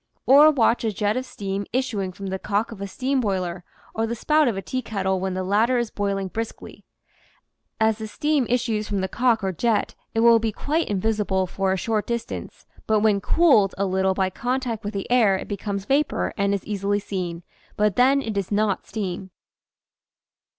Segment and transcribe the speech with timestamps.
[0.25, 3.63] Or watch a jet of steam issuing from the cock of a steam boiler
[3.93, 6.85] or the spout of a teakettle when the latter is boiling briskly;
[7.79, 11.71] as the steam issues from the cock or jet it will be quite invisible for
[11.71, 15.85] a short distance, but when cooled a little by contact with the air it becomes
[15.85, 17.43] vapor and is easily seen,
[17.77, 19.29] but then it is not steam.